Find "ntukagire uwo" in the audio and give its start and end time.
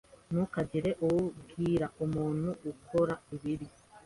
0.29-1.19